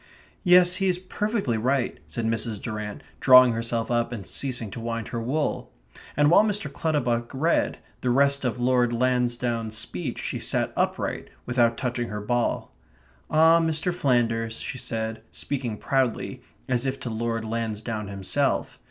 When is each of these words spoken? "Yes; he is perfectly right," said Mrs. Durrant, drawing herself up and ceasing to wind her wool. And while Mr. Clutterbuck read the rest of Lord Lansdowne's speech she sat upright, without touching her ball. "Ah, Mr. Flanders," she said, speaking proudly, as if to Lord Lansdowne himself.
"Yes; 0.43 0.77
he 0.77 0.87
is 0.87 0.97
perfectly 0.97 1.59
right," 1.59 1.99
said 2.07 2.25
Mrs. 2.25 2.59
Durrant, 2.59 3.03
drawing 3.19 3.51
herself 3.53 3.91
up 3.91 4.11
and 4.11 4.25
ceasing 4.25 4.71
to 4.71 4.79
wind 4.79 5.09
her 5.09 5.21
wool. 5.21 5.71
And 6.17 6.31
while 6.31 6.43
Mr. 6.43 6.73
Clutterbuck 6.73 7.29
read 7.35 7.77
the 8.01 8.09
rest 8.09 8.43
of 8.43 8.57
Lord 8.59 8.93
Lansdowne's 8.93 9.77
speech 9.77 10.19
she 10.19 10.39
sat 10.39 10.73
upright, 10.75 11.29
without 11.45 11.77
touching 11.77 12.07
her 12.09 12.19
ball. 12.19 12.73
"Ah, 13.29 13.59
Mr. 13.59 13.93
Flanders," 13.93 14.55
she 14.59 14.79
said, 14.79 15.21
speaking 15.29 15.77
proudly, 15.77 16.41
as 16.67 16.87
if 16.87 16.99
to 17.01 17.11
Lord 17.11 17.45
Lansdowne 17.45 18.07
himself. 18.07 18.79